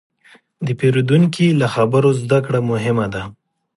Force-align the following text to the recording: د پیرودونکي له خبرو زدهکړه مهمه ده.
د 0.65 0.67
پیرودونکي 0.79 1.47
له 1.61 1.67
خبرو 1.75 2.09
زدهکړه 2.21 2.59
مهمه 2.71 3.07
ده. 3.13 3.23